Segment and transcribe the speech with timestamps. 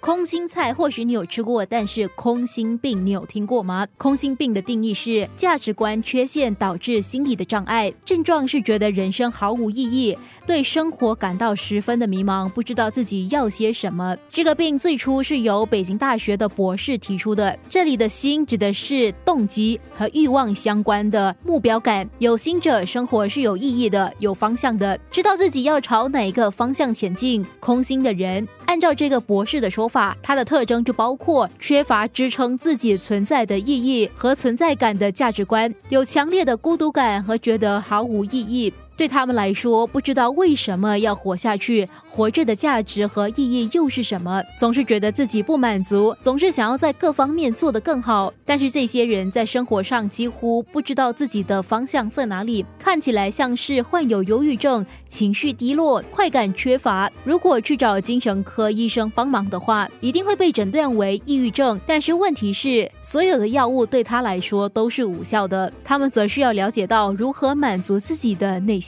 [0.00, 3.86] 空心菜或许你有吃过，但是空心病你有听过吗？
[3.96, 10.16] 空心病的定义是价值观缺陷导致心理的障碍，症状是觉得人生毫无意义，
[10.46, 14.16] 对生活感到十分的迷茫，不知道自己要些什么。
[14.30, 22.08] 这个病最初是由北京大学的博士提出的，这里的心指的是动机和欲望相关的目标感。
[22.18, 27.44] 有心者生活是有意义的，有方向的，知道自己要朝哪个方向前进。
[27.58, 30.16] 空心的人，按照这个博士的说法。
[30.22, 38.72] 它的特征就包括缺乏支撑自己存在的意义和存在感的价值观，有强烈的孤独感和觉得毫无意义。
[38.98, 44.42] 对他们来说，不知道为什么要活下去，活着的价值和意义又是什么？
[44.58, 48.34] 总是觉得自己不满足，总是想要在各方面做得更好。
[48.44, 57.08] 但是这些人在生活上几乎不知道自己的方向在哪里，看起来像是患有忧郁症，情绪低落，快感缺乏。
[57.22, 61.80] 如果去找精神科医生帮忙的话，一定会被诊断为抑郁症。
[61.86, 65.72] 但是问题是，所有的药物对他来说都是无效的。
[65.84, 68.87] 他们则需要了解到如何满足自己的内心。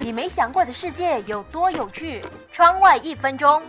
[0.00, 2.20] 你没想过的世界有多有趣？
[2.50, 3.62] 窗外一分钟。